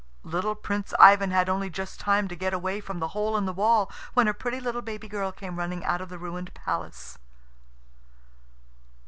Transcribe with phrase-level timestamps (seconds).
[0.23, 3.53] Little Prince Ivan had only just time to get away from the hole in the
[3.53, 7.19] wall when a pretty little baby girl came running out of the ruined palace.